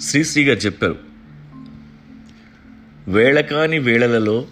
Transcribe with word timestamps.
శ్రీశ్రీ 0.00 0.44
గారు 0.44 0.58
చెప్పారు 0.58 0.98
వేళకాని 3.08 3.78
వేళలలో 3.78 4.46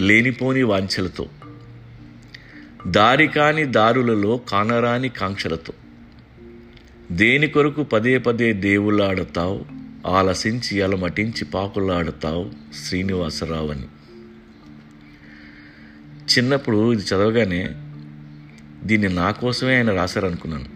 లేనిపోని 0.00 0.62
వాంఛలతో 0.62 1.28
దారి 2.86 3.28
కాని 3.28 3.64
దారులలో 3.64 4.36
కానరాని 4.36 5.08
కాంక్షలతో 5.08 5.72
దేని 7.12 7.46
కొరకు 7.46 7.82
పదే 7.82 8.18
పదే 8.18 8.52
దేవులాడతావు 8.52 9.64
ఆలసించి 10.06 10.82
అలమటించి 10.82 11.44
పాకులాడతావు 11.44 12.50
శ్రీనివాసరావు 12.86 13.70
అని 13.70 13.82
చిన్నప్పుడు 16.38 16.92
ఇది 16.92 17.02
చదవగానే 17.02 17.68
దీన్ని 18.84 19.08
నా 19.08 19.30
కోసమే 19.30 19.76
ఆయన 19.76 19.90
రాశారనుకున్నాను. 19.90 20.66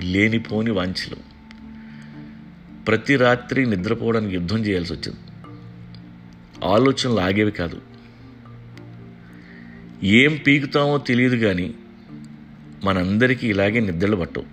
లేనిపోని 0.00 0.70
వాంఛలు. 0.70 1.31
ప్రతి 2.86 3.16
రాత్రి 3.16 3.66
నిద్రపోవడానికి 3.66 4.34
యుద్ధం 4.34 4.58
చేయాల్సి 4.66 4.92
వచ్చింది. 4.92 5.18
ఆలోచనలు 6.64 7.20
ఆగేవి 7.20 7.50
కాదు. 7.50 7.80
ఏం 10.04 10.40
పీకుతామో 10.46 10.98
తెలియదు 10.98 11.36
కానీ 11.36 11.74
మనందరికీ 12.84 13.48
ఇలాగే 13.48 13.80
నిద్రలు 13.80 14.16
పట్టవు. 14.16 14.44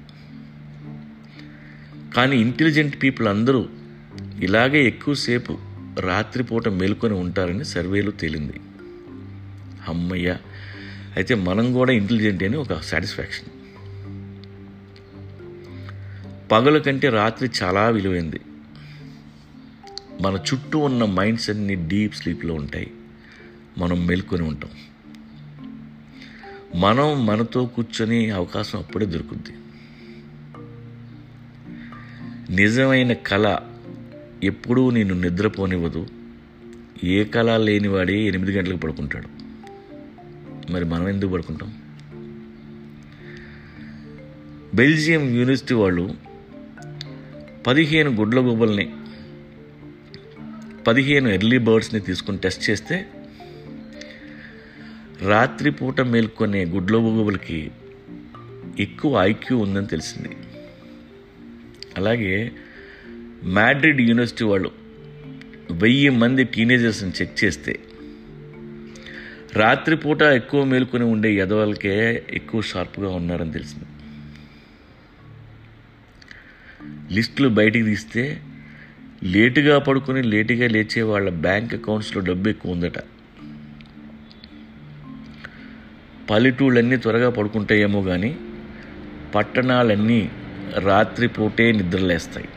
కానీ 2.16 2.38
ఇంటెలిజెంట్ 2.38 3.04
పీపుల్ 3.04 3.28
అందరూ 3.28 3.70
ఇలాగే 4.42 4.88
ఎక్కువసేపు 4.88 5.58
రాత్రిపూట 6.00 6.68
మేల్కొని 6.68 7.14
ఉంటారని 7.14 7.66
సర్వేలో 7.66 8.12
తేలింది. 8.12 8.54
అమ్మయ్య! 9.88 10.38
అయితే 11.16 11.36
మనం 11.36 11.74
కూడా 11.74 11.92
ఇంటెలిజెంట్ 11.92 12.44
అని 12.44 12.58
ఒక 12.58 12.82
సాటిస్ఫాక్షన్. 12.82 13.59
పగల 16.52 16.78
కంటే 16.78 17.10
రాత్రి 17.10 17.50
చాలా 17.64 17.90
విలువైంది. 17.90 18.40
మన 20.22 20.40
చుట్టూ 20.54 20.80
ఉన్న 20.80 21.06
మైండ్స్ 21.06 21.50
అన్ని 21.50 21.76
డీప్ 21.76 22.16
స్లీప్లో 22.16 22.54
ఉంటాయి. 22.54 22.92
మనం 23.78 24.08
మేల్కొని 24.08 24.44
ఉంటాం. 24.44 24.70
మనం 26.82 27.26
మనతో 27.26 27.66
కూర్చొని 27.66 28.30
అవకాశం 28.30 28.80
అప్పుడే 28.80 29.06
దొరుకుద్ది. 29.06 29.52
నిజమైన 32.56 33.14
కళ 33.14 33.58
ఎప్పుడూ 34.44 34.90
నేను 34.90 35.14
నిద్రపోనివ్వదు. 35.14 36.08
ఏ 37.04 37.24
కళ 37.24 37.58
లేనివాడే 37.58 38.22
ఎనిమిది 38.22 38.52
గంటలకు 38.52 38.78
పడుకుంటాడు. 38.78 39.28
మరి 40.72 40.86
మనం 40.86 41.10
ఎందుకు 41.10 41.32
పడుకుంటాం? 41.32 41.74
బెల్జియం 44.76 45.22
యూనివర్సిటీ 45.22 45.74
వాళ్ళు 45.74 46.29
పదిహేను 47.70 48.12
గుడ్ల 48.12 48.40
గుబుల్ని 48.40 48.94
పదిహేను 50.88 51.30
ఎర్లీ 51.30 51.58
బర్డ్స్ని 51.58 52.00
తీసుకుని 52.00 52.38
టెస్ట్ 52.38 52.70
చేస్తే 52.70 53.06
రాత్రిపూట 55.22 56.02
మేల్కొనే 56.02 56.66
గుడ్ల 56.66 56.98
గుబ్బలకి 56.98 57.72
ఎక్కువ 58.80 59.22
ఐక్యూ 59.22 59.58
ఉందని 59.58 59.88
తెలిసింది. 59.88 60.30
అలాగే 61.98 62.52
మ్యాడ్రిడ్ 63.44 64.02
యూనివర్సిటీ 64.02 64.46
వాళ్ళు 64.46 64.72
వెయ్యి 65.72 66.10
మంది 66.10 66.44
టీనేజర్స్ని 66.44 67.12
చెక్ 67.22 67.44
చేస్తే 67.44 67.80
రాత్రిపూట 69.54 70.22
ఎక్కువ 70.22 70.64
మేల్కొని 70.64 71.04
ఉండే 71.04 71.34
ఎదవలకే 71.34 72.24
ఎక్కువ 72.30 72.62
షార్ప్గా 72.62 73.10
ఉన్నారని 73.10 73.52
తెలిసింది. 73.52 73.86
లిస్టులు 77.12 77.50
బయటికి 77.50 77.86
తీస్తే 77.86 78.42
లేటుగా 79.24 79.80
పడుకొని 79.80 80.24
లేటుగా 80.24 80.68
లేచే 80.68 81.02
వాళ్ళ 81.02 81.30
బ్యాంక్ 81.30 81.74
అకౌంట్స్లో 81.74 82.22
డబ్బు 82.22 82.50
ఎక్కువ 82.50 82.72
ఉందట 82.72 83.00
పల్లెటూళ్ళన్నీ 86.30 86.98
త్వరగా 86.98 87.30
పడుకుంటాయేమో 87.30 88.02
కానీ 88.02 88.38
పట్టణాలన్నీ 89.36 90.32
రాత్రిపూటే 90.78 91.72
నిద్రలేస్తాయి. 91.72 92.48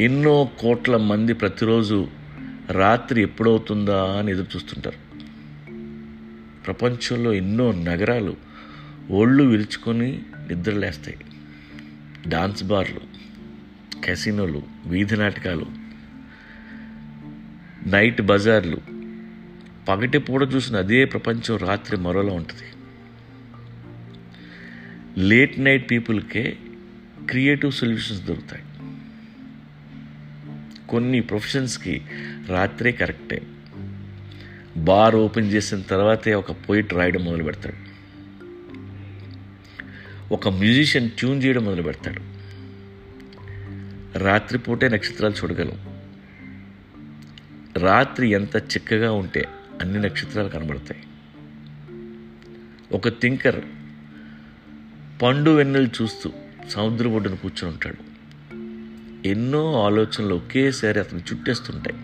ఎన్నో 0.00 0.50
కోట్ల 0.58 0.96
మంది 0.96 1.32
ప్రతిరోజు 1.32 2.08
రాత్రి 2.70 3.22
ఎప్పుడవుతుందా 3.22 4.04
అని 4.18 4.30
ఎదురు 4.30 4.46
చూస్తుంటారు 4.56 4.96
ప్రపంచంలో 6.66 7.32
ఎన్నో 7.32 7.72
నగరాలు 7.72 8.36
ఒళ్ళు 9.10 9.44
విరుచుకొని 9.44 10.22
నిద్రలేస్తాయి. 10.54 11.16
డాన్స్ 12.28 12.64
బార్లు 12.64 13.00
కెసినోలు 14.04 14.62
వీధి 14.86 15.16
నాటకాలు 15.16 15.66
నైట్ 17.86 18.22
బజార్లు 18.22 18.78
పగటి 19.88 20.18
పూట 20.18 20.42
చూసిన 20.54 20.76
అదే 20.76 21.04
ప్రపంచం 21.04 21.56
రాత్రి 21.56 21.96
మరోలా 21.96 22.32
ఉంటుంది. 22.32 22.62
లేట్ 25.28 25.60
నైట్ 25.60 25.90
పీపుల్కే 25.90 26.56
క్రియేటివ్ 27.30 27.72
సొల్యూషన్స్ 27.72 28.24
దొరుకుతాయి. 28.24 28.62
కొన్ని 30.88 31.20
ప్రొఫెషన్స్కి 31.20 32.02
రాత్రే 32.48 32.92
కరెక్టే. 32.92 33.42
బార్ 34.76 35.16
ఓపెన్ 35.16 35.52
చేసిన 35.52 35.80
తర్వాతే 35.80 36.34
ఒక 36.34 36.50
పోయిట్ 36.52 36.94
రాయడం 36.94 37.24
మొదలు 37.24 37.42
పెడతాడు 37.42 37.89
ఒక 40.32 40.48
మ్యూజిషియన్ 40.48 41.10
ట్యూన్ 41.10 41.42
చేయడం 41.42 41.64
మొదలు 41.64 41.82
పెడతాడు. 41.82 42.20
రాత్రిపూటే 44.18 44.88
నక్షత్రాలు 44.88 45.34
చూడగలం. 45.34 46.00
రాత్రి 47.76 48.28
ఎంత 48.28 48.56
చిక్కగా 48.56 49.12
ఉంటే 49.12 49.48
అన్ని 49.80 50.00
నక్షత్రాలు 50.00 50.48
కనబడతాయి. 50.48 51.02
ఒక 52.92 53.08
థింకర్ 53.08 53.64
పండు 55.22 55.50
వెన్నెలు 55.50 55.88
చూస్తూ 56.02 56.32
సముద్ర 56.68 57.08
ఒడ్డున 57.08 57.34
కూర్చొని 57.34 57.74
ఉంటాడు. 57.74 58.10
ఎన్నో 59.28 59.84
ఆలోచనలు 59.84 60.34
ఒకేసారి 60.34 61.00
అతను 61.00 61.18
చుట్టేస్తుంటాయి. 61.18 61.96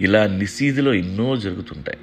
ఇలా 0.00 0.26
నిసీదిలో 0.26 0.94
ఎన్నో 0.94 1.36
జరుగుతుంటాయి. 1.36 1.98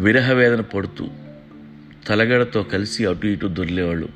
విరహవేదన 0.00 0.60
పడుతూ 0.60 1.08
తలగడతో 2.06 2.62
కలిసి 2.62 3.06
అటు 3.06 3.26
ఇటు 3.26 3.46
దొర్లేవాళ్ళు. 3.46 4.08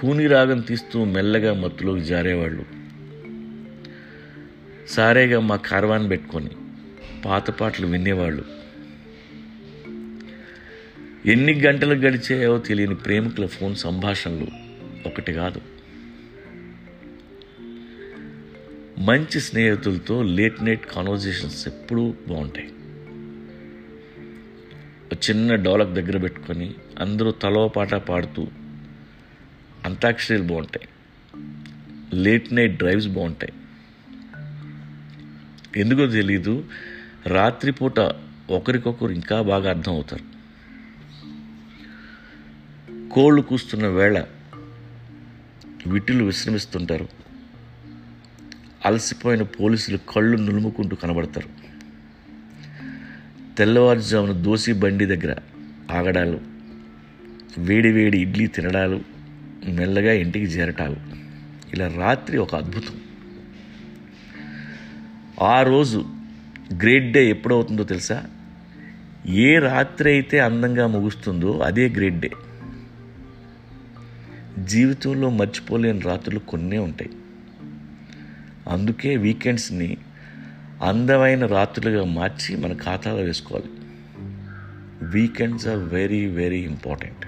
కూని 0.00 0.26
రాగం 0.26 0.60
తీస్తూ 0.60 1.04
మెల్లగా 1.04 1.54
మత్తులోకి 1.54 2.00
జారేవాళ్ళు. 2.00 2.64
సారేగా 4.88 5.40
మా 5.40 5.56
కార్వాన్ 5.56 6.10
పెట్టుకొని 6.10 6.50
పాత 7.24 7.50
పాటలు 7.50 7.86
వినేవాళ్ళు. 7.86 8.44
ఎన్ని 11.26 11.60
గంటలు 11.60 11.94
గడిచాయో 11.94 12.58
తెలియని 12.58 12.94
ప్రేమికుల 12.94 13.46
ఫోన్ 13.46 13.74
సంభాషణలు 13.74 14.46
ఒకటి 15.06 15.32
కాదు. 15.32 15.60
మంచి 18.98 19.40
స్నేహితులతో 19.40 20.22
లేట్ 20.22 20.62
నైట్ 20.62 20.86
కాన్వర్జేషన్స్ 20.86 21.68
ఎప్పుడూ 21.68 22.14
బాగుంటాయి. 22.28 22.70
చిన్న 25.30 25.54
డోలక్ 25.54 25.90
దగ్గర 25.90 26.16
పెట్టుకొని 26.18 26.74
అందరూ 26.98 27.30
తలో 27.30 27.68
పాట 27.68 27.94
పాడుతూ 27.94 28.46
అంతాక్షరీలు 29.84 30.42
బాగుంటాయి. 30.42 30.88
లేట్ 32.22 32.52
నైట్ 32.52 32.76
డ్రైవ్స్ 32.76 33.08
బాగుంటాయి. 33.08 33.52
ఎందుకో 35.80 36.06
తెలీదు 36.06 36.64
రాత్రిపూట 37.26 38.00
ఒకరికొకరు 38.50 39.12
ఇంకా 39.12 39.42
బాగా 39.42 39.70
అర్థం 39.70 39.92
అవుతారు. 39.92 40.32
కోళ్ళు 43.08 43.42
కూస్తున్న 43.42 43.86
వేళ 43.86 44.24
విటులు 45.86 46.24
విశ్రమిస్తుంటారు. 46.24 47.08
అలసిపోయిన 48.84 49.42
పోలీసులు 49.42 49.98
కళ్ళు 50.08 50.36
నులుముకుంటూ 50.36 50.96
కనబడతారు. 50.96 51.61
తెల్లవారుజామున 53.58 54.32
దోసి 54.32 54.72
బండి 54.72 55.06
దగ్గర 55.06 55.36
ఆగడాలు 55.90 56.40
వేడి 57.58 57.92
వేడి 57.92 58.18
ఇడ్లీ 58.18 58.46
తినడాలు 58.46 59.00
మెల్లగా 59.68 60.12
ఇంటికి 60.12 60.44
చేరటాలు. 60.44 60.96
ఇలా 61.74 61.94
రాత్రి 61.96 62.38
ఒక 62.38 62.54
అద్భుతం. 62.54 63.00
ఆ 65.42 65.62
రోజు 65.62 66.04
గ్రేట్ 66.80 67.12
డే 67.12 67.30
ఎప్పుడవుతుందో 67.30 67.84
తెలుసా? 67.84 68.24
ఏ 69.28 69.58
రాత్రి 69.58 70.10
అయితే 70.10 70.38
అందంగా 70.38 70.86
ముగుస్తుందో 70.86 71.58
అదే 71.58 71.88
గ్రేట్ 71.88 72.20
డే. 72.20 72.30
జీవితంలో 74.64 75.30
మర్చిపోలేని 75.30 76.00
రాత్రులు 76.00 76.38
కొన్నే 76.38 76.78
ఉంటాయి. 76.78 77.10
అందుకే 78.68 79.16
వీకెండ్స్ని 79.16 79.96
అందమైన 80.82 81.46
రాత్రులుగా 81.46 82.04
మార్చి 82.04 82.56
మన 82.56 82.72
ఖాతాలో 82.72 83.22
వేసుకోవాలి. 83.22 83.70
Weekends 85.02 85.66
are 85.68 85.78
very 85.78 86.26
very 86.26 86.58
important 86.58 87.24